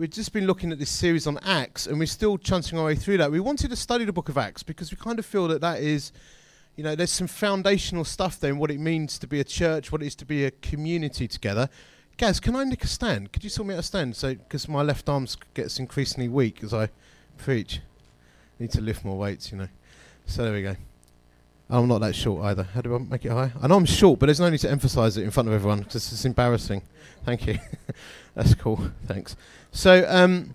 [0.00, 2.94] we've just been looking at this series on Acts, and we're still chanting our way
[2.94, 3.30] through that.
[3.30, 5.80] We wanted to study the book of Acts because we kind of feel that that
[5.80, 6.10] is,
[6.74, 9.92] you know, there's some foundational stuff there in what it means to be a church,
[9.92, 11.68] what it is to be a community together.
[12.16, 13.30] Gaz, can I nick a stand?
[13.30, 14.16] Could you sort me out a stand?
[14.16, 16.88] So, because my left arm gets increasingly weak as I
[17.36, 17.80] preach.
[18.58, 19.68] Need to lift more weights, you know.
[20.24, 20.76] So there we go.
[21.70, 22.64] I'm not that short either.
[22.64, 23.52] How do I make it high?
[23.62, 25.80] I know I'm short, but there's no need to emphasise it in front of everyone
[25.80, 26.82] because it's embarrassing.
[27.24, 27.58] Thank you.
[28.34, 28.90] That's cool.
[29.06, 29.36] Thanks.
[29.70, 30.54] So, um,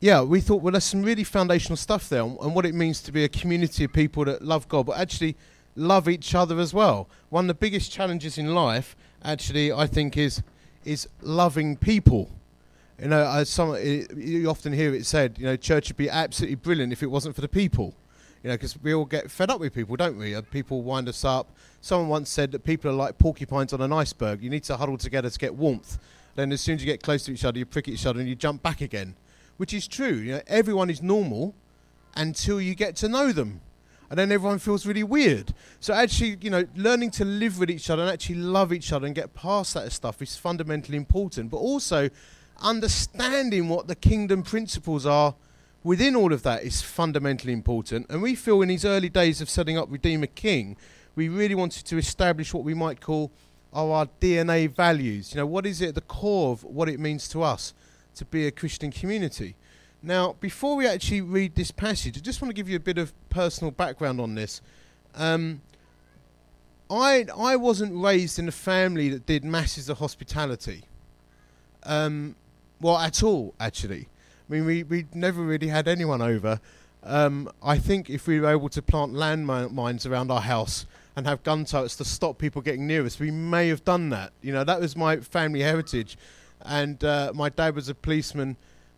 [0.00, 3.12] yeah, we thought, well, there's some really foundational stuff there and what it means to
[3.12, 5.36] be a community of people that love God, but actually
[5.74, 7.08] love each other as well.
[7.28, 10.42] One of the biggest challenges in life, actually, I think, is
[10.84, 12.30] is loving people.
[12.98, 16.54] You know, some it, you often hear it said, you know, church would be absolutely
[16.54, 17.94] brilliant if it wasn't for the people.
[18.46, 20.36] You know, because we all get fed up with people, don't we?
[20.36, 21.50] Uh, people wind us up.
[21.80, 24.40] Someone once said that people are like porcupines on an iceberg.
[24.40, 25.98] You need to huddle together to get warmth.
[26.36, 28.28] Then, as soon as you get close to each other, you prick each other and
[28.28, 29.16] you jump back again,
[29.56, 30.12] which is true.
[30.12, 31.56] You know, everyone is normal
[32.14, 33.62] until you get to know them,
[34.10, 35.52] and then everyone feels really weird.
[35.80, 39.06] So, actually, you know, learning to live with each other and actually love each other
[39.06, 41.50] and get past that stuff is fundamentally important.
[41.50, 42.10] But also,
[42.62, 45.34] understanding what the kingdom principles are
[45.86, 48.06] within all of that is fundamentally important.
[48.10, 50.76] And we feel in these early days of setting up Redeemer King,
[51.14, 53.30] we really wanted to establish what we might call
[53.72, 55.32] our DNA values.
[55.32, 57.72] You know, what is it at the core of what it means to us
[58.16, 59.54] to be a Christian community?
[60.02, 62.98] Now, before we actually read this passage, I just want to give you a bit
[62.98, 64.60] of personal background on this.
[65.14, 65.62] Um,
[66.90, 70.82] I I wasn't raised in a family that did masses of hospitality.
[71.84, 72.34] Um,
[72.80, 74.08] well, at all, actually.
[74.48, 76.60] I mean, we, we never really had anyone over.
[77.02, 81.42] Um, I think if we were able to plant landmines around our house and have
[81.42, 84.32] gun turrets to stop people getting near us, we may have done that.
[84.42, 86.16] You know, that was my family heritage.
[86.62, 88.56] And uh, my dad was a policeman,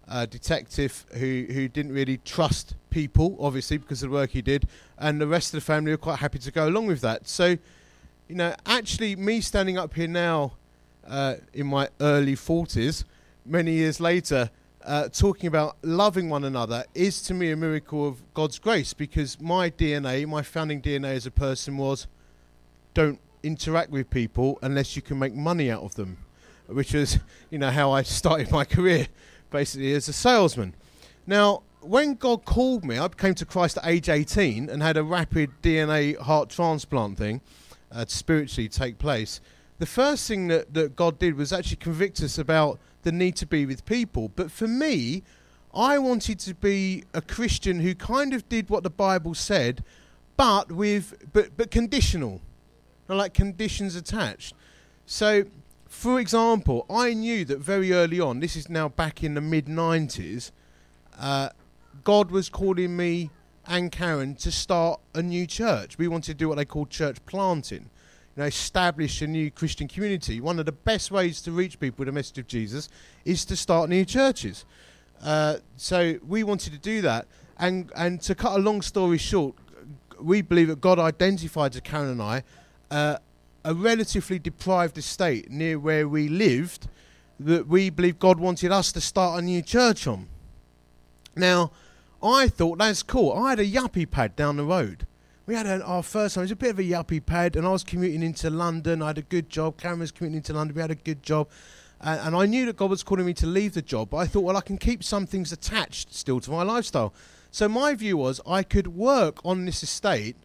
[0.08, 4.66] uh, detective who, who didn't really trust people, obviously, because of the work he did.
[4.98, 7.28] And the rest of the family were quite happy to go along with that.
[7.28, 7.56] So,
[8.28, 10.52] you know, actually, me standing up here now
[11.06, 13.04] uh, in my early 40s,
[13.44, 14.50] many years later,
[14.88, 19.38] uh, talking about loving one another is to me a miracle of God's grace because
[19.38, 22.06] my DNA, my founding DNA as a person was
[22.94, 26.16] don't interact with people unless you can make money out of them,
[26.66, 27.18] which was,
[27.50, 29.08] you know, how I started my career
[29.50, 30.74] basically as a salesman.
[31.26, 35.02] Now, when God called me, I came to Christ at age 18 and had a
[35.02, 37.42] rapid DNA heart transplant thing
[37.92, 39.42] uh, spiritually take place.
[39.80, 43.46] The first thing that, that God did was actually convict us about the need to
[43.46, 44.30] be with people.
[44.34, 45.22] But for me,
[45.74, 49.84] I wanted to be a Christian who kind of did what the Bible said,
[50.36, 52.40] but with but but conditional,
[53.08, 54.54] like conditions attached.
[55.06, 55.44] So,
[55.88, 58.40] for example, I knew that very early on.
[58.40, 60.50] This is now back in the mid '90s.
[61.18, 61.50] Uh,
[62.04, 63.30] God was calling me
[63.66, 65.98] and Karen to start a new church.
[65.98, 67.90] We wanted to do what they call church planting
[68.38, 72.06] know, establish a new Christian community, one of the best ways to reach people with
[72.06, 72.88] the message of Jesus
[73.24, 74.64] is to start new churches.
[75.22, 77.26] Uh, so we wanted to do that.
[77.58, 79.56] And, and to cut a long story short,
[80.20, 82.44] we believe that God identified to Karen and I
[82.90, 83.16] uh,
[83.64, 86.88] a relatively deprived estate near where we lived
[87.40, 90.28] that we believe God wanted us to start a new church on.
[91.34, 91.72] Now,
[92.22, 93.32] I thought that's cool.
[93.32, 95.07] I had a yuppie pad down the road
[95.48, 96.42] we had a, our first time.
[96.42, 99.00] It was a bit of a yuppie pad, and I was commuting into London.
[99.00, 99.78] I had a good job.
[99.78, 100.74] Cameron was commuting into London.
[100.74, 101.48] We had a good job.
[102.02, 104.26] Uh, and I knew that God was calling me to leave the job, but I
[104.26, 107.14] thought, well, I can keep some things attached still to my lifestyle.
[107.50, 110.36] So my view was I could work on this estate,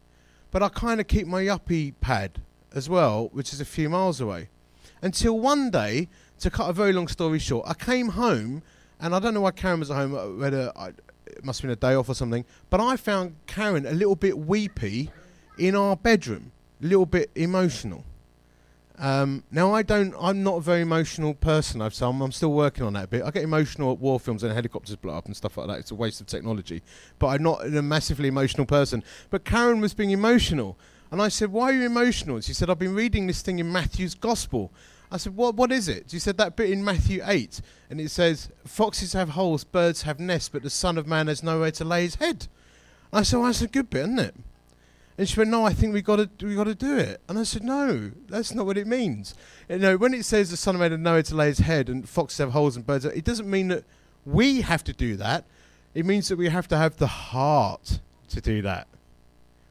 [0.51, 2.41] but I kind of keep my yuppie pad
[2.73, 4.47] as well, which is a few miles away.
[5.01, 6.07] Until one day,
[6.39, 8.63] to cut a very long story short, I came home,
[9.01, 10.93] and I don't know why Karen was at home, whether I,
[11.27, 12.45] it must have been a day off or something.
[12.69, 15.11] But I found Karen a little bit weepy
[15.57, 16.51] in our bedroom,
[16.81, 18.03] a little bit emotional.
[18.99, 20.13] Um, now I don't.
[20.19, 21.81] I'm not a very emotional person.
[21.81, 23.23] I've so I'm, I'm, still working on that a bit.
[23.23, 25.79] I get emotional at war films and helicopters blow up and stuff like that.
[25.79, 26.83] It's a waste of technology.
[27.17, 29.03] But I'm not a massively emotional person.
[29.31, 30.77] But Karen was being emotional,
[31.11, 33.71] and I said, "Why are you emotional?" She said, "I've been reading this thing in
[33.71, 34.71] Matthew's Gospel."
[35.13, 36.09] I said, what, what is it?
[36.09, 37.61] She said that bit in Matthew 8,
[37.91, 41.43] and it says, Foxes have holes, birds have nests, but the Son of Man has
[41.43, 42.47] nowhere to lay his head.
[43.13, 44.35] I said, well, that's a good bit, isn't it?
[45.15, 47.21] And she went, no, I think we got to we got to do it.
[47.29, 49.35] And I said, no, that's not what it means.
[49.69, 51.89] You know, when it says the Son of Man has nowhere to lay his head,
[51.89, 53.83] and foxes have holes and birds, it doesn't mean that
[54.25, 55.45] we have to do that.
[55.93, 57.99] It means that we have to have the heart
[58.29, 58.87] to do that,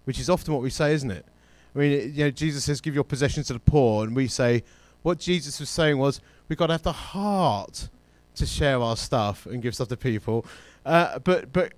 [0.04, 1.26] which is often what we say, isn't it?
[1.74, 4.62] I mean, you know, Jesus says, "Give your possessions to the poor," and we say,
[5.02, 7.88] what Jesus was saying was we've got to have the heart
[8.34, 10.46] to share our stuff and give stuff to people.
[10.84, 11.72] Uh, but but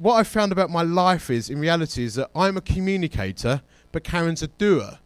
[0.00, 3.62] what I found about my life is, in reality, is that I'm a communicator,
[3.92, 4.98] but Karen's a doer.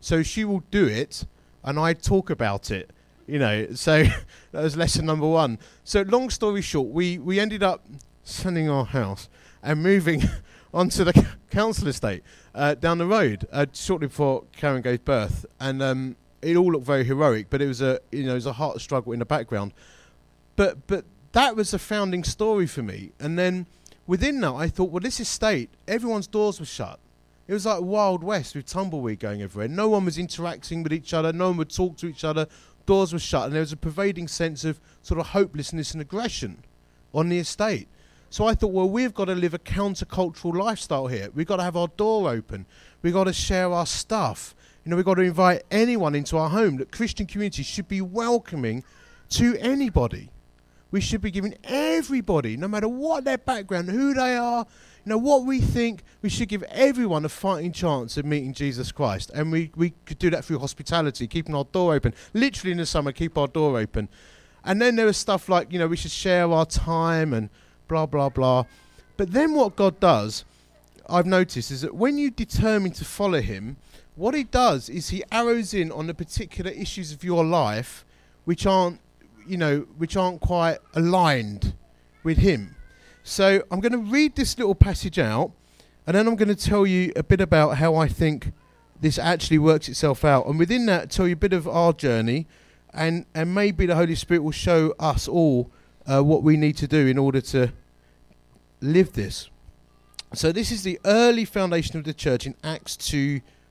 [0.00, 1.24] So she will do it,
[1.62, 2.90] and I talk about it.
[3.26, 4.02] You know, so
[4.52, 5.58] that was lesson number one.
[5.84, 7.86] So long story short, we we ended up
[8.24, 9.28] selling our house
[9.62, 10.22] and moving
[10.74, 12.22] onto the council estate
[12.54, 16.86] uh, down the road uh, shortly before Karen gave birth, and um, it all looked
[16.86, 19.24] very heroic, but it was a you know it was a heart struggle in the
[19.24, 19.72] background.
[20.56, 23.66] But but that was a founding story for me, and then
[24.06, 26.98] within that I thought, well, this estate, everyone's doors were shut.
[27.46, 29.68] It was like Wild West with tumbleweed going everywhere.
[29.68, 31.32] No one was interacting with each other.
[31.32, 32.46] No one would talk to each other.
[32.86, 36.62] Doors were shut, and there was a pervading sense of sort of hopelessness and aggression
[37.12, 37.88] on the estate.
[38.30, 41.30] So I thought, well, we've got to live a countercultural lifestyle here.
[41.34, 42.66] We've got to have our door open.
[43.02, 44.54] We've got to share our stuff.
[44.84, 46.78] You know, we've got to invite anyone into our home.
[46.78, 48.82] That Christian community should be welcoming
[49.30, 50.30] to anybody.
[50.90, 54.66] We should be giving everybody, no matter what their background, who they are,
[55.04, 58.90] you know, what we think, we should give everyone a fighting chance of meeting Jesus
[58.90, 59.30] Christ.
[59.34, 62.14] And we, we could do that through hospitality, keeping our door open.
[62.34, 64.08] Literally in the summer, keep our door open.
[64.64, 67.48] And then there was stuff like, you know, we should share our time and
[67.86, 68.64] blah, blah, blah.
[69.16, 70.44] But then what God does,
[71.08, 73.76] I've noticed, is that when you determine to follow Him,
[74.20, 78.04] what He does is He arrows in on the particular issues of your life
[78.44, 79.00] which aren't,
[79.46, 81.74] you know, which aren't quite aligned
[82.22, 82.76] with Him.
[83.22, 85.52] So I'm going to read this little passage out,
[86.06, 88.52] and then I'm going to tell you a bit about how I think
[89.00, 90.46] this actually works itself out.
[90.46, 92.46] And within that, tell you a bit of our journey,
[92.92, 95.70] and, and maybe the Holy Spirit will show us all
[96.06, 97.72] uh, what we need to do in order to
[98.82, 99.48] live this.
[100.34, 102.96] So this is the early foundation of the church in Acts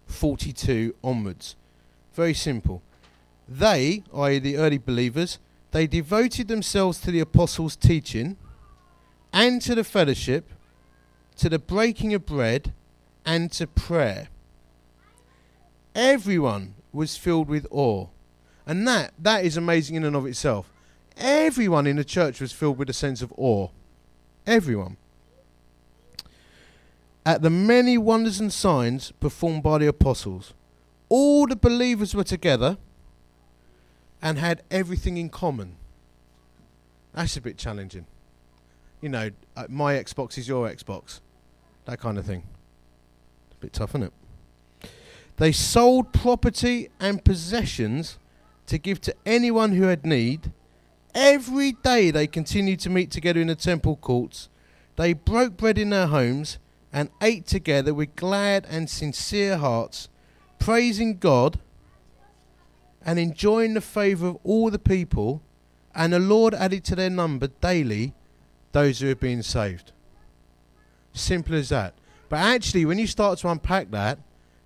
[0.10, 1.56] 2:42 onwards.
[2.14, 2.82] Very simple.
[3.48, 4.40] They, i.e.
[4.40, 5.40] the early believers,
[5.72, 8.38] they devoted themselves to the apostles' teaching
[9.32, 10.52] and to the fellowship,
[11.38, 12.74] to the breaking of bread,
[13.26, 14.30] and to prayer.
[15.96, 18.08] Everyone was filled with awe.
[18.66, 20.72] And that that is amazing in and of itself.
[21.18, 23.70] Everyone in the church was filled with a sense of awe.
[24.46, 24.98] Everyone.
[27.30, 30.56] At the many wonders and signs performed by the apostles,
[31.10, 32.80] all the believers were together
[34.20, 35.76] and had everything in common.
[37.14, 38.08] That's a bit challenging.
[39.00, 41.20] You know, uh, my Xbox is your Xbox.
[41.86, 42.42] That kind of thing.
[43.52, 44.12] A bit tough, isn't
[44.82, 44.90] it?
[45.38, 48.18] They sold property and possessions
[48.66, 50.52] to give to anyone who had need
[51.14, 54.50] Every day they continued to meet together in the temple courts.
[54.96, 56.58] They broke bread in their homes
[56.92, 60.10] and ate together with glad and sincere hearts,
[60.58, 61.60] praising God
[63.02, 65.42] and enjoying the favour of all the people.
[65.96, 68.14] And the Lord added to their number daily
[68.72, 69.92] those who had been saved.
[71.14, 71.96] Simple as that.
[72.30, 74.20] But actually, when you start to unpack that,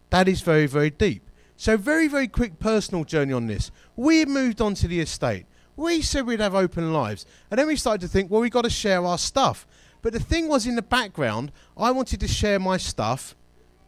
[0.09, 1.29] that is very, very deep.
[1.55, 3.71] So, very, very quick personal journey on this.
[3.95, 5.45] We had moved on to the estate.
[5.75, 7.25] We said we'd have open lives.
[7.49, 9.65] And then we started to think, well, we've got to share our stuff.
[10.03, 13.35] But the thing was, in the background, I wanted to share my stuff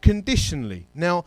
[0.00, 0.88] conditionally.
[0.94, 1.26] Now,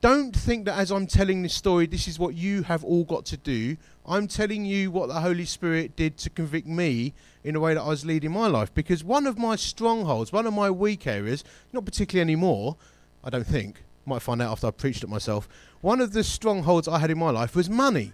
[0.00, 3.26] don't think that as I'm telling this story, this is what you have all got
[3.26, 3.76] to do.
[4.06, 7.82] I'm telling you what the Holy Spirit did to convict me in the way that
[7.82, 8.72] I was leading my life.
[8.72, 12.76] Because one of my strongholds, one of my weak areas, not particularly anymore,
[13.24, 15.48] I don't think, might find out after I preached it myself,
[15.80, 18.12] one of the strongholds I had in my life was money.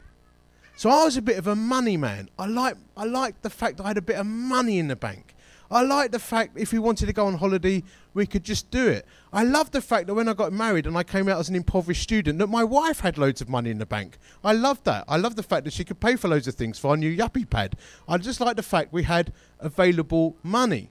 [0.76, 2.30] So I was a bit of a money man.
[2.38, 4.96] I like I liked the fact that I had a bit of money in the
[4.96, 5.33] bank.
[5.70, 8.86] I liked the fact if we wanted to go on holiday, we could just do
[8.88, 9.06] it.
[9.32, 11.56] I loved the fact that when I got married and I came out as an
[11.56, 14.18] impoverished student, that my wife had loads of money in the bank.
[14.44, 15.04] I loved that.
[15.08, 17.14] I loved the fact that she could pay for loads of things for our new
[17.14, 17.76] yuppie pad.
[18.08, 20.90] I just liked the fact we had available money.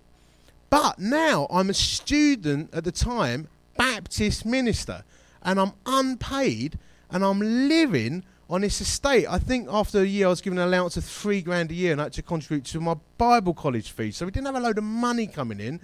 [0.70, 5.04] But now I'm a student at the time, Baptist minister,
[5.44, 6.80] and I'm unpaid
[7.12, 9.26] and I'm living on this estate.
[9.28, 11.92] I think after a year, I was given an allowance of three grand a year,
[11.92, 14.16] and I had to contribute to my Bible college fees.
[14.18, 15.82] So we didn't have a load of money coming in.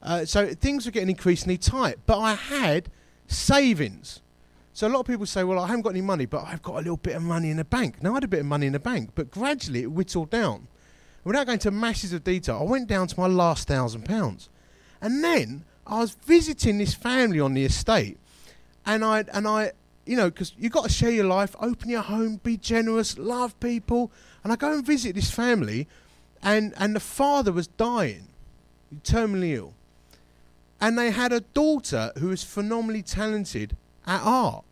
[0.00, 1.96] Uh, so things were getting increasingly tight.
[2.06, 2.90] But I had
[3.26, 4.20] savings.
[4.72, 6.74] So a lot of people say, well, I haven't got any money, but I've got
[6.74, 8.00] a little bit of money in the bank.
[8.00, 10.68] Now I had a bit of money in the bank, but gradually it whittled down.
[11.24, 14.48] Without going to masses of detail, I went down to my last thousand pounds.
[15.00, 18.18] And then I was visiting this family on the estate,
[18.86, 19.72] and I and I
[20.04, 23.58] you know, because you've got to share your life, open your home, be generous, love
[23.60, 24.10] people.
[24.42, 25.86] And I go and visit this family,
[26.42, 28.28] and, and the father was dying,
[29.02, 29.74] terminally ill.
[30.80, 34.64] And they had a daughter who was phenomenally talented at art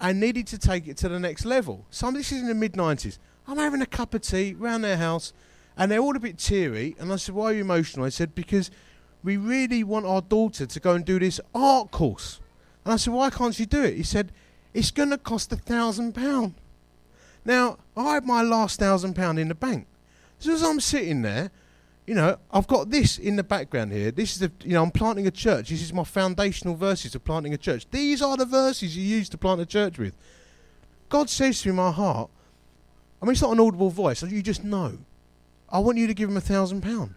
[0.00, 1.86] and needed to take it to the next level.
[1.90, 3.18] So this is in the mid 90s.
[3.46, 5.32] I'm having a cup of tea round their house,
[5.76, 6.96] And they're all a bit teary.
[6.98, 8.04] And I said, Why are you emotional?
[8.04, 8.70] I said, Because
[9.22, 12.40] we really want our daughter to go and do this art course.
[12.84, 13.94] And I said, Why can't she do it?
[13.94, 14.32] He said,
[14.74, 16.54] It's going to cost a thousand pounds.
[17.44, 19.86] Now, I had my last thousand pound in the bank.
[20.38, 21.50] So as I'm sitting there,
[22.06, 24.10] you know, I've got this in the background here.
[24.10, 25.68] This is, a, you know, I'm planting a church.
[25.68, 27.86] This is my foundational verses of planting a church.
[27.90, 30.14] These are the verses you use to plant a church with.
[31.08, 32.30] God says to me my heart,
[33.20, 34.22] I mean, it's not an audible voice.
[34.22, 34.98] You just know.
[35.68, 37.14] I want you to give him a thousand pound.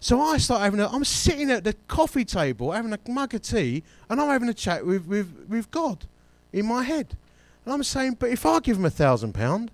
[0.00, 0.88] So I start having a.
[0.88, 4.54] I'm sitting at the coffee table having a mug of tea, and I'm having a
[4.54, 6.06] chat with with with God
[6.52, 7.16] in my head,
[7.64, 9.70] and I'm saying, but if I give him a thousand pound,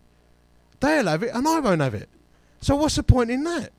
[0.81, 2.09] they'll have it, and I won't have it.
[2.61, 3.71] So what's the point in that?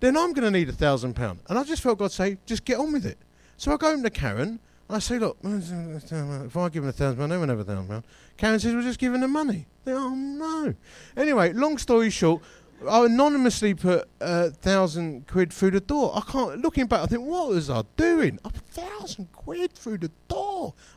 [0.00, 2.64] Then I'm going to need a thousand pound, and I just felt God say, just
[2.64, 3.18] get on with it.
[3.56, 4.60] So I go home to Karen.
[4.88, 7.64] And I say, look, if I give him a thousand pound, they won't have a
[7.64, 8.04] thousand pound.
[8.38, 9.66] Karen says, we're just giving them money.
[9.84, 10.74] They, oh no.
[11.14, 12.42] Anyway, long story short,
[12.88, 16.12] I anonymously put a thousand quid through the door.
[16.14, 16.62] I can't.
[16.62, 18.38] Looking back, I think, what was I doing?
[18.44, 20.47] A thousand quid through the door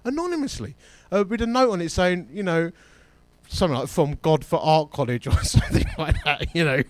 [0.03, 0.75] anonymously,
[1.11, 2.71] uh, with a note on it saying, you know,
[3.47, 6.55] something like "From God for Art College" or something like that.
[6.55, 6.83] You know,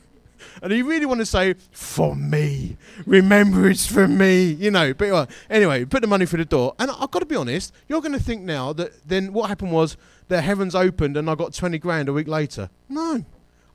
[0.61, 2.77] and you really want to say for me.
[3.05, 4.51] Remember, it's for me.
[4.51, 4.93] You know.
[4.93, 7.73] But anyway, put the money through the door, and I've got to be honest.
[7.87, 9.97] You're going to think now that then what happened was
[10.27, 12.69] the heavens opened and I got twenty grand a week later.
[12.89, 13.25] No.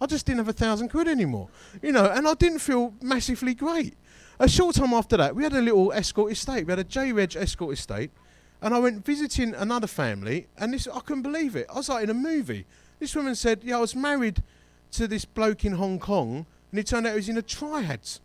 [0.00, 1.49] I just didn't have a thousand quid anymore,
[1.83, 3.95] you know, and I didn't feel massively great.
[4.38, 6.67] A short time after that, we had a little escort estate.
[6.67, 8.11] We had a J Reg escort estate,
[8.63, 11.67] and I went visiting another family, and this I couldn't believe it.
[11.71, 12.67] I was like in a movie.
[12.99, 14.43] This woman said, "Yeah, I was married
[14.93, 18.21] to this bloke in Hong Kong, and it turned out he was in a triads."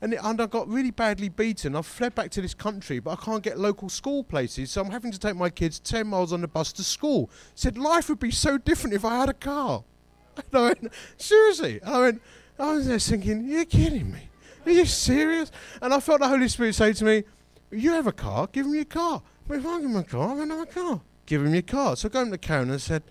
[0.00, 1.74] And, it, and I got really badly beaten.
[1.74, 4.90] I've fled back to this country, but I can't get local school places, so I'm
[4.90, 7.30] having to take my kids 10 miles on the bus to school.
[7.54, 9.84] Said life would be so different if I had a car.
[10.36, 11.82] And I went, seriously?
[11.82, 12.22] I went,
[12.58, 14.28] I was there thinking, you're kidding me.
[14.66, 15.50] Are you serious?
[15.80, 17.24] And I felt the Holy Spirit say to me,
[17.70, 19.22] you have a car, give him your car.
[19.46, 21.00] But if I give him a car, I don't have a car.
[21.26, 21.96] Give him your car.
[21.96, 23.02] So I go to Karen and said,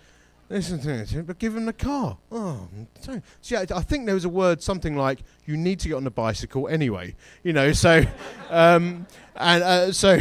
[0.48, 2.18] listen to me, but give him the car.
[2.30, 2.68] Oh,
[3.00, 6.04] so yeah, I think there was a word, something like, you need to get on
[6.04, 7.14] the bicycle anyway.
[7.42, 8.04] You know, so,
[8.50, 10.18] um, and uh, so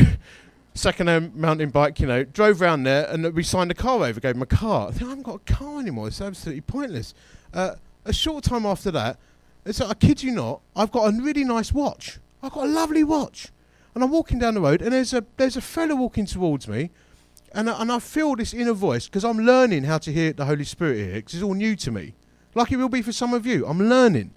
[0.74, 4.36] second-hand mountain bike, you know, drove around there and we signed a car over, gave
[4.36, 4.90] him a car.
[4.90, 6.08] I think I haven't got a car anymore.
[6.08, 7.14] It's absolutely pointless.
[7.54, 9.18] Uh, a short time after that,
[9.66, 12.20] it's I kid you not, I've got a really nice watch.
[12.44, 13.50] I've got a lovely watch.
[13.96, 16.92] And I'm walking down the road and there's a, there's a fellow walking towards me
[17.56, 20.46] and I, and I feel this inner voice because I'm learning how to hear the
[20.46, 22.14] Holy Spirit here because it's all new to me.
[22.54, 23.66] Like it will be for some of you.
[23.66, 24.32] I'm learning.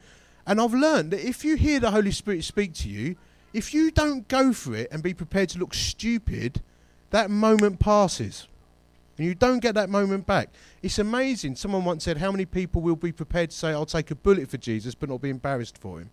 [0.47, 3.17] And I've learned that if you hear the Holy Spirit speak to you,
[3.53, 6.63] if you don't go for it and be prepared to look stupid,
[7.11, 8.47] that moment passes.
[9.17, 10.51] And you don't get that moment back.
[10.81, 11.57] It's amazing.
[11.57, 14.49] Someone once said, How many people will be prepared to say, I'll take a bullet
[14.49, 16.11] for Jesus, but not be embarrassed for him?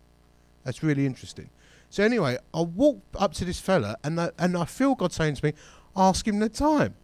[0.64, 1.50] That's really interesting.
[1.89, 5.36] So, anyway, I walk up to this fella and I, and I feel God saying
[5.36, 5.54] to me,
[5.96, 6.96] Ask him the time.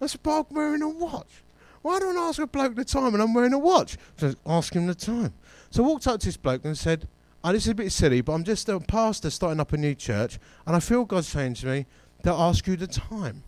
[0.00, 1.44] I said, But I'm wearing a watch.
[1.82, 3.96] Why don't I ask a bloke the time and I'm wearing a watch?
[4.16, 5.34] So, ask him the time.
[5.70, 7.06] So I walked up to this bloke and said,
[7.42, 9.94] oh, this is a bit silly, but I'm just a pastor starting up a new
[9.94, 11.86] church, and I feel God saying to me,
[12.22, 13.44] they'll ask you the time.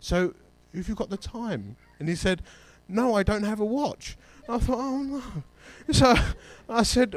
[0.00, 0.34] So,
[0.74, 1.76] have you got the time?
[1.98, 2.42] And he said,
[2.88, 4.16] no, I don't have a watch.
[4.46, 5.22] And I thought, oh no.
[5.90, 6.14] So
[6.68, 7.16] I said,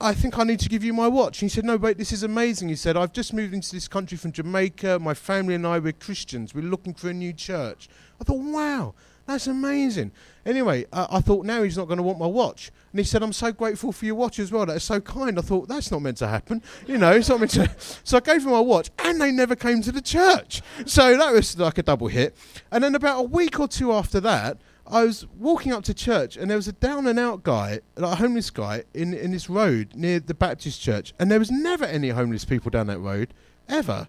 [0.00, 1.40] I think I need to give you my watch.
[1.40, 2.68] And he said, no, wait, this is amazing.
[2.68, 4.98] He said, I've just moved into this country from Jamaica.
[4.98, 6.52] My family and I, we're Christians.
[6.52, 7.88] We're looking for a new church.
[8.20, 10.10] I thought, wow, that's amazing.
[10.44, 12.72] Anyway, uh, I thought now he's not going to want my watch.
[12.90, 14.66] And he said, I'm so grateful for your watch as well.
[14.66, 15.38] That's so kind.
[15.38, 16.60] I thought, that's not meant to happen.
[16.86, 17.70] You know, it's not meant to.
[18.04, 20.60] So I gave him my watch and they never came to the church.
[20.86, 22.36] So that was like a double hit.
[22.72, 24.58] And then about a week or two after that,
[24.92, 28.12] I was walking up to church and there was a down and out guy, like
[28.12, 31.14] a homeless guy, in, in this road near the Baptist church.
[31.18, 33.32] And there was never any homeless people down that road,
[33.70, 34.08] ever.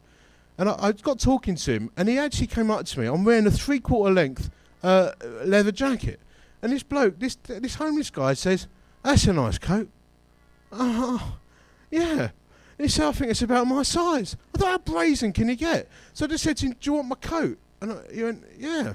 [0.58, 3.06] And I, I got talking to him and he actually came up to me.
[3.08, 4.52] I'm wearing a three quarter length
[4.84, 5.14] uh,
[5.46, 6.20] leather jacket.
[6.62, 8.68] And this bloke, this this homeless guy says,
[9.04, 9.90] "That's a nice coat."
[10.72, 11.38] Oh,
[11.92, 12.30] yeah.
[12.78, 15.56] And he said, "I think it's about my size." I thought, "How brazen can you
[15.56, 18.24] get?" So I just said to him, "Do you want my coat?" And I, he
[18.24, 18.94] went, "Yeah."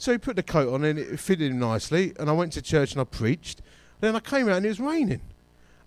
[0.00, 2.14] So he put the coat on and it fitted him nicely.
[2.18, 3.60] And I went to church and I preached.
[4.00, 5.20] Then I came out and it was raining.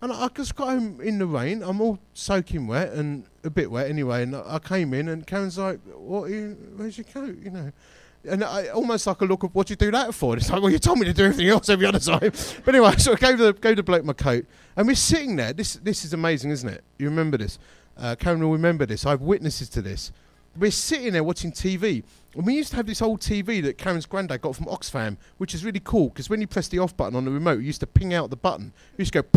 [0.02, 1.64] And I, just got home in the rain.
[1.64, 4.22] I'm all soaking wet and a bit wet anyway.
[4.22, 6.30] And I, I came in and Karen's like, "What?
[6.30, 7.72] You, where's your coat?" You know
[8.26, 10.34] and I almost like a look of what you do that for.
[10.34, 12.32] And it's like, well, you told me to do everything else every other time.
[12.64, 15.54] But anyway, so I gave the gave the bloke my coat, and we're sitting there.
[15.54, 16.84] This this is amazing, isn't it?
[16.98, 17.60] You remember this?
[17.98, 19.06] Uh, Karen will remember this.
[19.06, 20.12] I have witnesses to this.
[20.56, 22.04] We're sitting there watching TV,
[22.36, 25.56] and we used to have this old TV that Karen's granddad got from Oxfam, which
[25.56, 27.80] is really cool because when you press the off button on the remote, it used
[27.80, 28.72] to ping out the button.
[28.94, 29.30] It used to go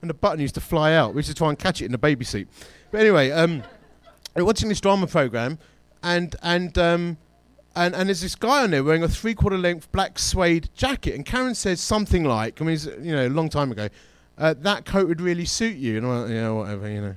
[0.00, 1.14] and the button used to fly out.
[1.14, 2.48] We used to try and catch it in the baby seat.
[2.90, 3.62] But anyway, um,
[4.34, 5.58] we're watching this drama program,
[6.02, 7.18] and and um,
[7.74, 11.14] and and there's this guy on there wearing a three quarter length black suede jacket,
[11.14, 13.88] and Karen says something like, I mean, it's, you know, a long time ago,
[14.36, 17.16] uh, that coat would really suit you, and I'm like, yeah, whatever, you know.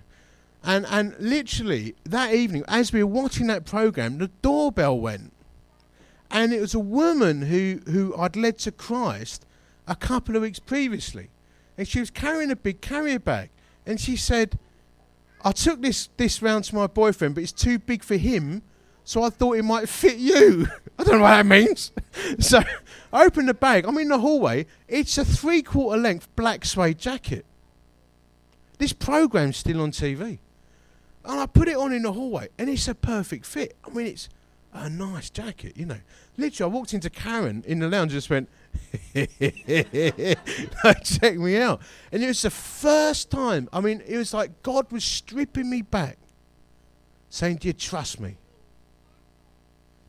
[0.64, 5.34] And and literally that evening, as we were watching that program, the doorbell went,
[6.30, 9.46] and it was a woman who who I'd led to Christ
[9.88, 11.30] a couple of weeks previously,
[11.78, 13.50] and she was carrying a big carrier bag,
[13.88, 14.60] and she said,
[15.44, 18.62] "I took this this round to my boyfriend, but it's too big for him."
[19.04, 20.68] So I thought it might fit you.
[21.00, 21.92] I don't know what that means.
[22.40, 22.60] so
[23.12, 23.86] I opened the bag.
[23.86, 24.68] I'm in the hallway.
[24.88, 27.46] It's a three quarter length black suede jacket.
[28.78, 30.38] This program's still on TV.
[31.24, 33.76] And I put it on in the hallway, and it's a perfect fit.
[33.86, 34.30] I mean, it's
[34.74, 36.00] a nice jacket, you know.
[36.38, 38.50] Literally, I walked into Karen in the lounge and just went,
[41.04, 41.82] check me out.
[42.12, 45.82] And it was the first time, I mean, it was like God was stripping me
[45.82, 46.18] back,
[47.30, 48.38] saying, Do you trust me?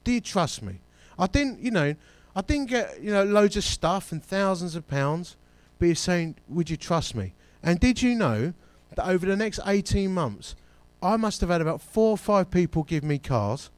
[0.04, 0.80] Do you trust me?
[1.18, 1.94] I didn't, you know,
[2.34, 5.36] I didn't get, you know, loads of stuff and thousands of pounds,
[5.78, 7.34] but he's saying, Would you trust me?
[7.62, 8.54] And did you know
[8.94, 10.54] that over the next 18 months,
[11.02, 13.70] I must have had about four or five people give me cars,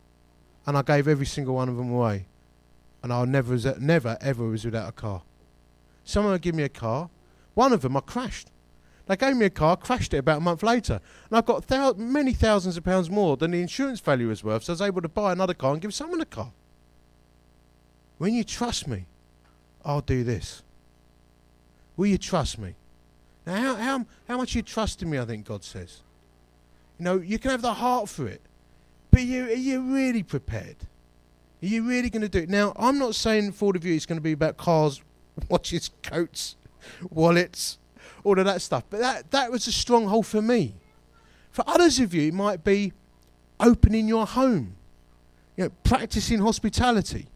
[0.66, 2.26] and I gave every single one of them away.
[3.02, 5.22] And I never, never, ever was without a car.
[6.04, 7.08] Someone would give me a car.
[7.54, 8.50] One of them I crashed.
[9.06, 11.92] They gave me a car, crashed it about a month later, and I've got thou-
[11.94, 15.02] many thousands of pounds more than the insurance value was worth, so I was able
[15.02, 16.52] to buy another car and give someone a car.
[18.16, 19.06] When you trust me,
[19.84, 20.62] I'll do this.
[21.96, 22.74] Will you trust me?
[23.46, 26.00] Now, how, how, how much are you trusting me, I think God says.
[26.98, 28.40] You know, you can have the heart for it,
[29.10, 30.76] but you, are you really prepared?
[31.62, 32.48] Are you really going to do it?
[32.48, 35.00] Now, I'm not saying for all of you it's going to be about cars,
[35.48, 36.56] watches, coats,
[37.10, 37.78] wallets,
[38.22, 40.74] all of that stuff, but that, that was a stronghold for me.
[41.50, 42.92] For others of you, it might be
[43.60, 44.76] opening your home,
[45.56, 47.28] you know, practicing hospitality.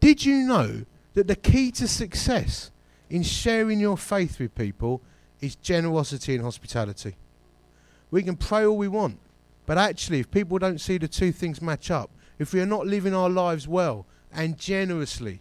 [0.00, 2.70] Did you know that the key to success
[3.08, 5.02] in sharing your faith with people
[5.40, 7.16] is generosity and hospitality?
[8.10, 9.18] We can pray all we want,
[9.66, 12.86] but actually, if people don't see the two things match up, if we are not
[12.86, 15.40] living our lives well and generously,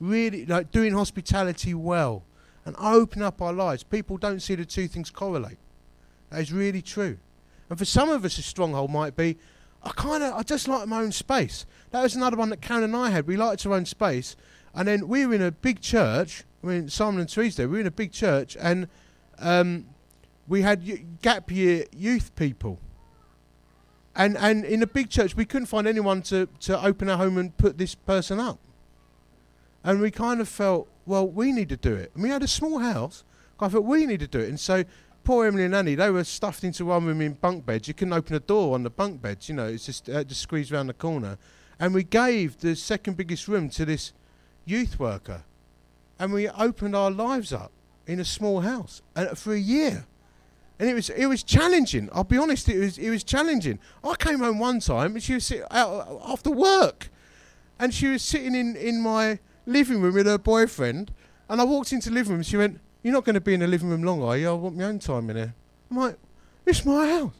[0.00, 2.24] really like doing hospitality well
[2.64, 5.58] and open up our lives, people don't see the two things correlate.
[6.30, 7.18] That is really true.
[7.70, 9.38] And for some of us, a stronghold might be,
[9.82, 11.66] I kind of, I just like my own space.
[11.90, 13.26] That was another one that Karen and I had.
[13.26, 14.36] We liked our own space,
[14.74, 16.44] and then we were in a big church.
[16.62, 18.88] I mean, Simon and Tuesday, we were in a big church, and
[19.38, 19.86] um,
[20.46, 22.78] we had gap year youth people.
[24.16, 27.36] And, and in a big church, we couldn't find anyone to, to open a home
[27.36, 28.58] and put this person up.
[29.82, 32.12] And we kind of felt, well, we need to do it.
[32.14, 33.24] And we had a small house.
[33.60, 34.48] I thought, we need to do it.
[34.48, 34.84] And so
[35.24, 37.88] poor Emily and Annie, they were stuffed into one room in bunk beds.
[37.88, 40.42] You couldn't open a door on the bunk beds, you know, it's just, uh, just
[40.42, 41.38] squeezed around the corner.
[41.80, 44.12] And we gave the second biggest room to this
[44.64, 45.44] youth worker.
[46.18, 47.72] And we opened our lives up
[48.06, 50.06] in a small house and for a year
[50.78, 52.08] and it was it was challenging.
[52.12, 53.78] I'll be honest, it was it was challenging.
[54.02, 57.10] I came home one time and she was sitting out uh, after work,
[57.78, 61.12] and she was sitting in in my living room with her boyfriend,
[61.48, 62.40] and I walked into the living room.
[62.40, 64.48] and She went, "You're not going to be in the living room long, are you?
[64.48, 65.54] I want my own time in here."
[65.90, 66.18] I'm like,
[66.66, 67.32] "It's my house.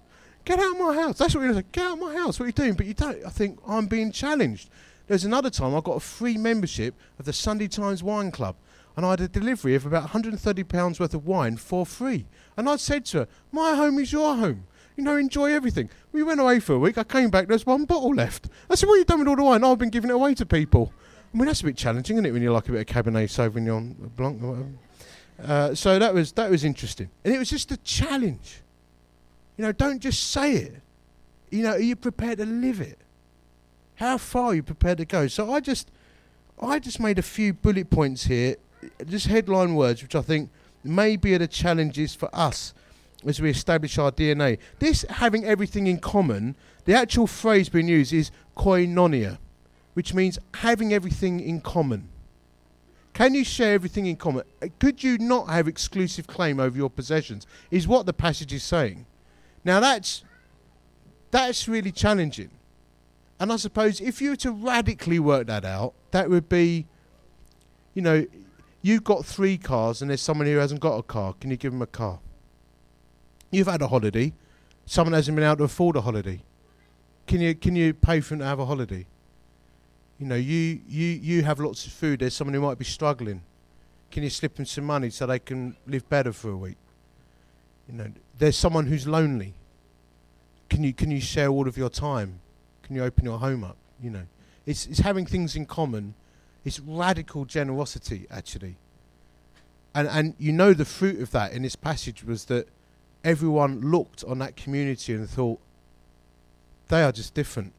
[0.44, 1.72] Get out of my house." That's what you're like.
[1.72, 2.38] Get out of my house.
[2.38, 2.74] What are you doing?
[2.74, 3.24] But you don't.
[3.26, 4.70] I think I'm being challenged.
[5.06, 8.56] There's another time I got a free membership of the Sunday Times Wine Club
[8.96, 12.26] and I had a delivery of about £130 worth of wine for free.
[12.56, 14.64] And I said to her, My home is your home.
[14.96, 15.90] You know, enjoy everything.
[16.12, 16.98] We went away for a week.
[16.98, 18.48] I came back, there's one bottle left.
[18.70, 19.64] I said, What have you done with all the wine?
[19.64, 20.92] I've been giving it away to people.
[21.32, 23.28] I mean, that's a bit challenging, isn't it, when you like a bit of Cabernet
[23.28, 24.68] Sauvignon Blanc or whatever.
[25.42, 28.62] Uh, so that was that was interesting, and it was just a challenge.
[29.56, 30.74] You know, don't just say it.
[31.50, 32.98] You know, are you prepared to live it?
[33.96, 35.26] How far are you prepared to go?
[35.26, 35.90] So I just,
[36.60, 38.56] I just made a few bullet points here
[39.06, 40.50] just headline words, which I think
[40.84, 42.74] may be the challenges for us
[43.26, 44.58] as we establish our DNA.
[44.78, 49.38] This having everything in common, the actual phrase being used is koinonia,
[49.94, 52.08] which means having everything in common.
[53.14, 54.42] Can you share everything in common?
[54.60, 57.46] Uh, could you not have exclusive claim over your possessions?
[57.70, 59.06] Is what the passage is saying.
[59.64, 60.24] Now that's
[61.30, 62.50] that's really challenging.
[63.40, 66.86] And I suppose if you were to radically work that out, that would be,
[67.92, 68.26] you know,
[68.84, 71.32] You've got three cars and there's someone who hasn't got a car.
[71.40, 72.18] Can you give them a car?
[73.50, 74.34] You've had a holiday.
[74.84, 76.42] Someone hasn't been able to afford a holiday.
[77.26, 79.06] Can you can you pay for them to have a holiday?
[80.18, 82.20] You know, you, you, you have lots of food.
[82.20, 83.40] There's someone who might be struggling.
[84.10, 86.76] Can you slip them some money so they can live better for a week?
[87.88, 89.54] You know, there's someone who's lonely.
[90.68, 92.38] Can you can you share all of your time?
[92.82, 93.78] Can you open your home up?
[94.02, 94.26] You know,
[94.66, 96.16] it's it's having things in common.
[96.64, 98.76] It's radical generosity actually.
[99.94, 102.68] And and you know the fruit of that in this passage was that
[103.22, 105.60] everyone looked on that community and thought
[106.88, 107.72] they are just different.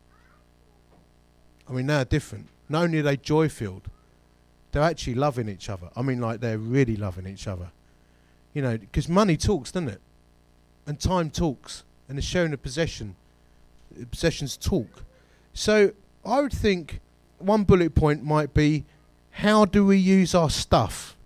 [1.69, 2.47] I mean, they're different.
[2.69, 3.89] Not only are they joy filled,
[4.71, 5.89] they're actually loving each other.
[5.95, 7.71] I mean, like they're really loving each other.
[8.53, 10.01] You know, because money talks, doesn't it?
[10.87, 13.15] And time talks, and the sharing of possession,
[14.11, 15.03] possessions talk.
[15.53, 15.91] So
[16.25, 16.99] I would think
[17.37, 18.85] one bullet point might be,
[19.31, 21.17] how do we use our stuff?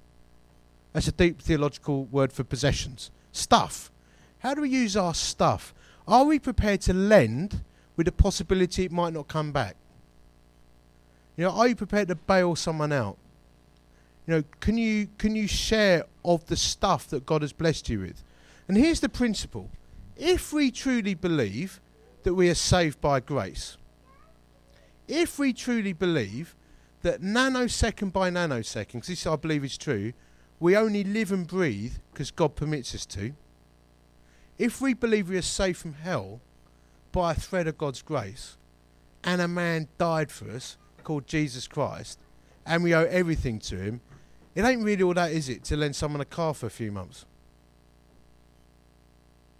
[0.93, 3.11] That's a deep theological word for possessions.
[3.31, 3.91] Stuff.
[4.39, 5.73] How do we use our stuff?
[6.07, 7.61] Are we prepared to lend
[7.95, 9.75] with the possibility it might not come back?
[11.37, 13.17] You know, are you prepared to bail someone out?
[14.25, 18.01] You know, can you can you share of the stuff that God has blessed you
[18.01, 18.23] with?
[18.67, 19.69] And here's the principle.
[20.17, 21.79] If we truly believe
[22.23, 23.77] that we are saved by grace,
[25.09, 26.55] if we truly believe
[27.01, 30.13] that nanosecond by nanosecond, because this I believe is true,
[30.59, 33.33] we only live and breathe because God permits us to.
[34.57, 36.41] If we believe we are saved from hell
[37.11, 38.57] by a thread of God's grace,
[39.23, 42.19] and a man died for us called Jesus Christ,
[42.65, 44.01] and we owe everything to him,
[44.53, 46.91] it ain't really all that, is it, to lend someone a car for a few
[46.91, 47.25] months?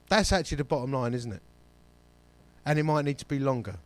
[0.09, 1.41] That's actually the bottom line, isn't it?
[2.65, 3.77] And it might need to be longer.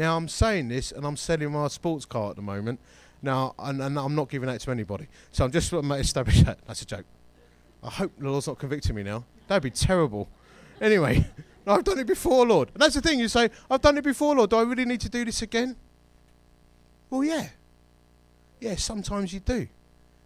[0.00, 2.80] Now, I'm saying this and I'm selling my sports car at the moment.
[3.20, 5.08] Now, and, and I'm not giving that to anybody.
[5.30, 6.58] So I'm just to establish that.
[6.66, 7.04] That's a joke.
[7.82, 9.26] I hope the Lord's not convicting me now.
[9.46, 10.26] That'd be terrible.
[10.80, 11.26] Anyway,
[11.66, 12.70] I've done it before, Lord.
[12.72, 14.48] And that's the thing, you say, I've done it before, Lord.
[14.48, 15.76] Do I really need to do this again?
[17.10, 17.48] Well, yeah.
[18.58, 19.68] Yeah, sometimes you do.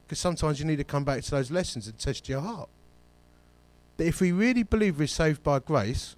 [0.07, 2.69] Because sometimes you need to come back to those lessons and test your heart.
[3.97, 6.15] But if we really believe we're saved by grace,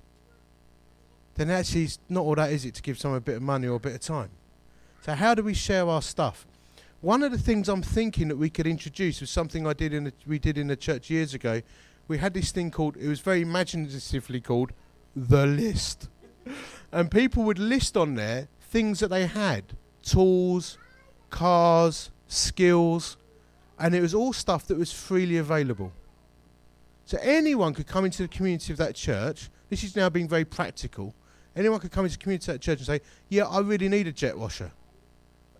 [1.36, 3.68] then actually it's not all that is it to give someone a bit of money
[3.68, 4.30] or a bit of time.
[5.02, 6.46] So how do we share our stuff?
[7.00, 10.12] One of the things I'm thinking that we could introduce was something I did in
[10.26, 11.62] we did in the church years ago.
[12.08, 14.72] We had this thing called it was very imaginatively called
[15.14, 16.08] the list,
[16.92, 19.64] and people would list on there things that they had,
[20.02, 20.78] tools,
[21.30, 23.16] cars, skills,
[23.78, 25.92] and it was all stuff that was freely available.
[27.04, 29.48] So anyone could come into the community of that church.
[29.70, 31.14] This is now being very practical.
[31.56, 34.38] Anyone could come into the community church and say, "Yeah, I really need a jet
[34.38, 34.72] washer.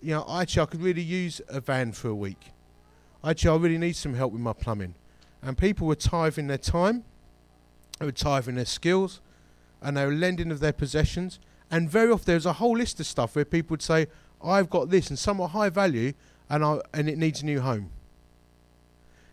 [0.02, 2.52] You know, actually, I could really use a van for a week.
[3.24, 4.94] Actually, I really need some help with my plumbing."
[5.42, 7.04] And people were tithing their time,
[7.98, 9.20] they were tithing their skills,
[9.80, 11.38] and they were lending of their possessions.
[11.70, 14.06] And very often there was a whole list of stuff where people would say,
[14.42, 16.12] I've got this and somewhat high value
[16.48, 17.90] and I and it needs a new home.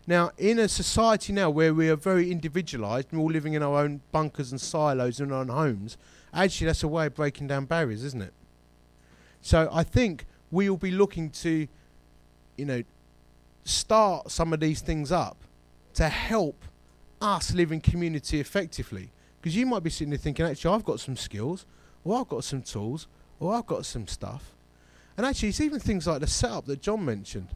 [0.06, 3.62] Now, in a society now where we are very individualised and we're all living in
[3.62, 5.96] our own bunkers and silos in our own homes,
[6.34, 8.34] actually that's a way of breaking down barriers, isn't it?
[9.40, 11.68] So I think we will be looking to,
[12.56, 12.82] you know,
[13.64, 15.36] start some of these things up
[15.94, 16.64] to help
[17.20, 19.10] us live in community effectively.
[19.40, 21.66] Because you might be sitting there thinking, actually, I've got some skills,
[22.02, 23.06] or I've got some tools,
[23.40, 24.54] or I've got some stuff.
[25.16, 27.48] And actually, it's even things like the setup that John mentioned.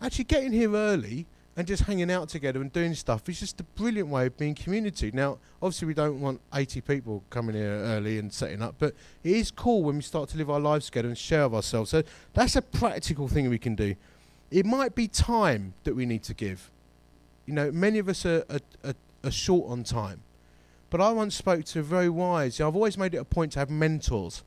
[0.00, 3.64] Actually, getting here early and just hanging out together and doing stuff is just a
[3.64, 5.10] brilliant way of being community.
[5.12, 9.32] Now, obviously, we don't want 80 people coming here early and setting up, but it
[9.36, 11.90] is cool when we start to live our lives together and share of ourselves.
[11.90, 13.94] So that's a practical thing we can do.
[14.50, 16.70] It might be time that we need to give.
[17.46, 20.22] You know, many of us are, are, are, are short on time.
[20.90, 23.58] But I once spoke to a very wise, I've always made it a point to
[23.60, 24.42] have mentors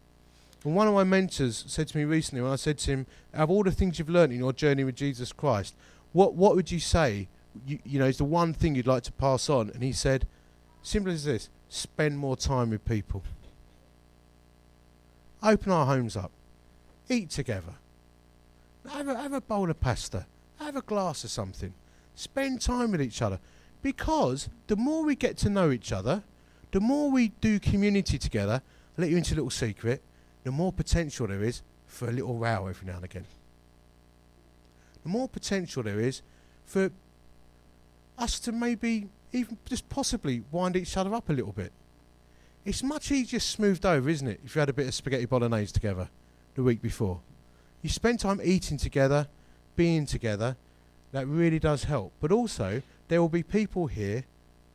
[0.68, 3.44] and one of my mentors said to me recently, when I said to him, "Out
[3.44, 5.76] of all the things you've learned in your journey with Jesus Christ,
[6.14, 7.28] what what would you say?
[7.66, 10.28] You, you know, is the one thing you'd like to pass on?" And he said,
[10.82, 13.24] "Simple as this: spend more time with people.
[15.44, 16.32] Open our homes up,
[17.10, 17.76] eat together,
[18.90, 20.26] have a, have a bowl of pasta,
[20.60, 21.74] have a glass of something,
[22.16, 23.40] spend time with each other,
[23.82, 26.24] because the more we get to know each other,
[26.72, 28.62] the more we do community together.
[28.98, 30.02] I'll let you into a little secret."
[30.48, 33.26] the more potential there is for a little row every now and again.
[35.08, 36.22] The more potential there is
[36.66, 36.92] for
[38.18, 41.72] us to maybe even just possibly wind each other up a little bit.
[42.66, 45.72] It's much easier smoothed over, isn't it, if you had a bit of spaghetti bolognese
[45.72, 46.10] together
[46.56, 47.22] the week before.
[47.82, 49.30] You spend time eating together,
[49.78, 50.58] being together,
[51.14, 52.12] that really does help.
[52.20, 54.26] But also, there will be people here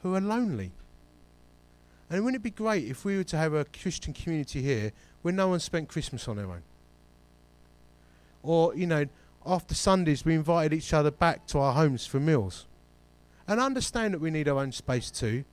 [0.02, 0.70] who are lonely.
[2.08, 5.34] And wouldn't it be great if we were to have a Christian community here where
[5.34, 6.62] no one spent Christmas on their own.
[8.42, 9.04] Or, you know,
[9.46, 12.66] after Sundays, we invited each other back to our homes for meals.
[13.48, 15.44] And I understand that we need our own space too.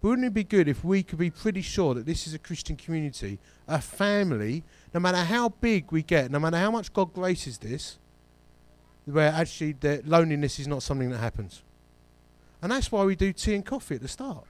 [0.00, 2.38] But wouldn't it be good if we could be pretty sure that this is a
[2.38, 4.62] Christian community, a family,
[4.94, 7.98] no matter how big we get, no matter how much God graces this,
[9.04, 11.62] where actually the loneliness is not something that happens.
[12.62, 14.44] And that's why we do tea and coffee at the start.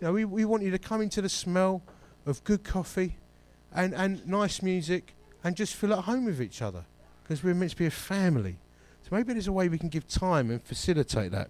[0.00, 1.82] You know, we, we want you to come into the smell
[2.24, 3.16] of good coffee
[3.72, 6.84] and, and nice music and just feel at home with each other
[7.30, 8.56] because we're meant to be a family.
[9.04, 11.48] So maybe there's a way we can give time and facilitate that.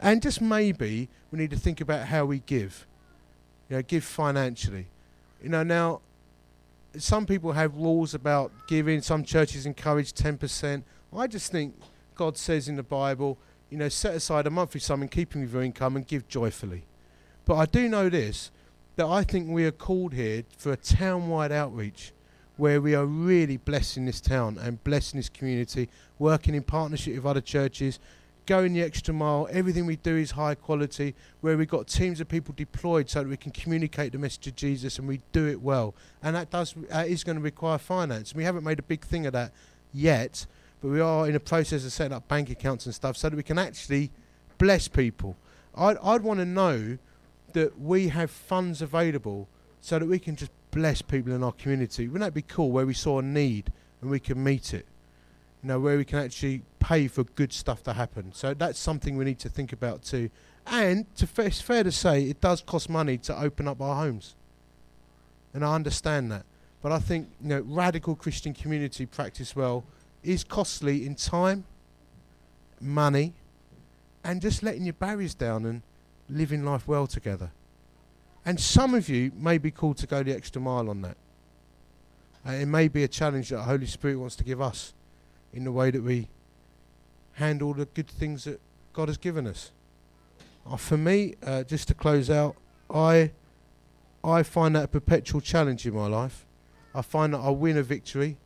[0.00, 2.86] And just maybe we need to think about how we give.
[3.68, 4.86] You know, give financially.
[5.42, 6.00] You know, now
[6.96, 9.02] some people have rules about giving.
[9.02, 10.82] Some churches encourage 10%.
[11.14, 11.74] I just think
[12.14, 13.36] God says in the Bible,
[13.68, 16.84] you know, set aside a monthly sum in keeping with your income and give joyfully.
[17.44, 18.50] But I do know this
[18.96, 22.12] that I think we are called here for a town wide outreach
[22.56, 25.88] where we are really blessing this town and blessing this community,
[26.18, 27.98] working in partnership with other churches,
[28.46, 29.48] going the extra mile.
[29.50, 33.28] Everything we do is high quality, where we've got teams of people deployed so that
[33.28, 35.94] we can communicate the message of Jesus and we do it well.
[36.22, 38.34] And that does that is going to require finance.
[38.34, 39.52] We haven't made a big thing of that
[39.92, 40.46] yet,
[40.80, 43.36] but we are in the process of setting up bank accounts and stuff so that
[43.36, 44.10] we can actually
[44.58, 45.36] bless people.
[45.74, 46.98] I'd, I'd want to know
[47.52, 49.48] that we have funds available
[49.80, 52.08] so that we can just bless people in our community.
[52.08, 54.86] Wouldn't that be cool where we saw a need and we can meet it?
[55.62, 58.32] You know, where we can actually pay for good stuff to happen.
[58.34, 60.30] So that's something we need to think about too.
[60.66, 64.34] And to it's fair to say it does cost money to open up our homes.
[65.54, 66.44] And I understand that.
[66.80, 69.84] But I think, you know, radical Christian community practice well
[70.24, 71.64] is costly in time,
[72.80, 73.34] money,
[74.24, 75.82] and just letting your barriers down and
[76.28, 77.50] living life well together.
[78.44, 81.16] And some of you may be called to go the extra mile on that.
[82.46, 84.94] Uh, it may be a challenge that the Holy Spirit wants to give us
[85.52, 86.28] in the way that we
[87.34, 88.60] handle the good things that
[88.92, 89.70] God has given us.
[90.66, 92.56] Uh, for me, uh, just to close out,
[92.90, 93.30] I
[94.24, 96.46] I find that a perpetual challenge in my life.
[96.94, 98.36] I find that I win a victory,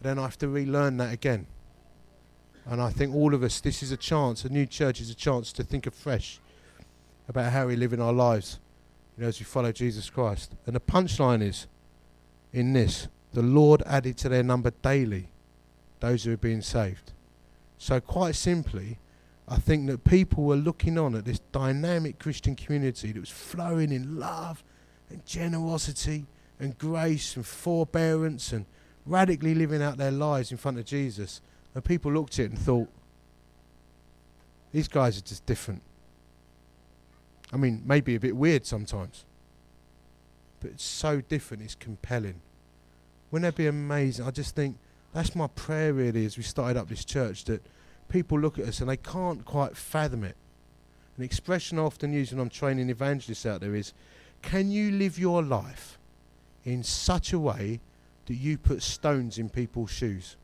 [0.00, 1.46] then I have to relearn that again.
[2.64, 5.14] And I think all of us, this is a chance, a new church is a
[5.14, 6.38] chance to think afresh
[7.28, 8.58] about how we live in our lives
[9.18, 10.54] you know, as we follow Jesus Christ.
[10.64, 11.66] And the punchline is
[12.52, 15.28] in this the Lord added to their number daily
[16.00, 17.12] those who are being saved.
[17.76, 18.98] So, quite simply,
[19.48, 23.92] I think that people were looking on at this dynamic Christian community that was flowing
[23.92, 24.62] in love
[25.10, 26.26] and generosity
[26.60, 28.66] and grace and forbearance and
[29.04, 31.40] radically living out their lives in front of Jesus.
[31.74, 32.88] And people looked at it and thought,
[34.72, 35.82] these guys are just different.
[37.52, 39.24] I mean, maybe a bit weird sometimes,
[40.60, 42.40] but it's so different, it's compelling.
[43.30, 44.26] Wouldn't that be amazing?
[44.26, 44.76] I just think
[45.12, 47.62] that's my prayer really as we started up this church that
[48.08, 50.36] people look at us and they can't quite fathom it.
[51.16, 53.92] An expression I often use when I'm training evangelists out there is
[54.42, 55.98] can you live your life
[56.64, 57.80] in such a way
[58.26, 60.36] that you put stones in people's shoes?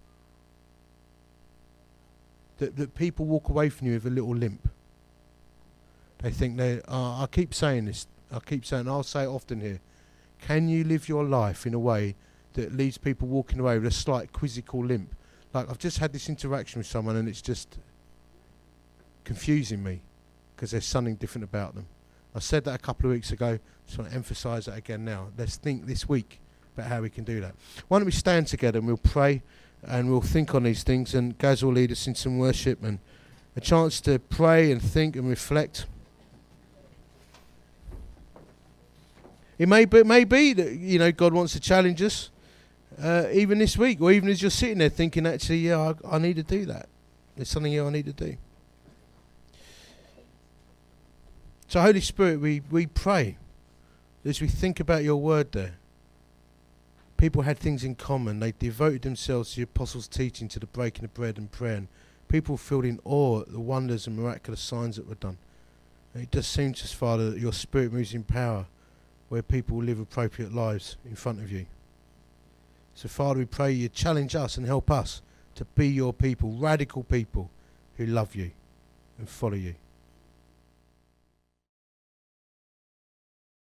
[2.58, 4.68] That, that people walk away from you with a little limp.
[6.24, 6.80] They think they.
[6.88, 8.06] Uh, I keep saying this.
[8.32, 8.88] I keep saying.
[8.88, 9.80] I'll say it often here.
[10.40, 12.16] Can you live your life in a way
[12.54, 15.14] that leaves people walking away with a slight quizzical limp?
[15.52, 17.76] Like I've just had this interaction with someone and it's just
[19.24, 20.00] confusing me
[20.56, 21.88] because there's something different about them.
[22.34, 23.58] I said that a couple of weeks ago.
[23.84, 25.28] Just want to emphasise that again now.
[25.36, 26.40] Let's think this week
[26.74, 27.54] about how we can do that.
[27.88, 29.42] Why don't we stand together and we'll pray
[29.82, 32.98] and we'll think on these things and Gaz will lead us in some worship and
[33.56, 35.84] a chance to pray and think and reflect.
[39.58, 42.30] It may be, it may be that you know God wants to challenge us,
[43.00, 46.18] uh, even this week, or even as you're sitting there thinking, actually, yeah, I, I
[46.18, 46.88] need to do that.
[47.36, 48.36] There's something here I need to do.
[51.68, 53.36] So, Holy Spirit, we, we pray
[54.24, 55.74] as we think about your word there.
[57.16, 58.40] People had things in common.
[58.40, 61.76] They devoted themselves to the apostles' teaching, to the breaking of bread and prayer.
[61.76, 61.88] And
[62.28, 65.38] people filled in awe at the wonders and miraculous signs that were done.
[66.12, 68.66] And it does seem to us, Father, that your Spirit moves in power
[69.34, 71.66] where people live appropriate lives in front of you.
[72.94, 75.22] So, Father, we pray you challenge us and help us
[75.56, 77.50] to be your people, radical people
[77.96, 78.52] who love you
[79.18, 79.74] and follow you.